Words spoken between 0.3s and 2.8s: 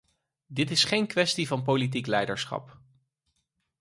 Dit is geen kwestie van politiek leiderschap.